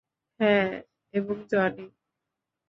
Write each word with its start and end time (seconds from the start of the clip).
হ্যাঁ, 0.39 0.69
এবং 1.13 1.35
জনি। 1.49 1.85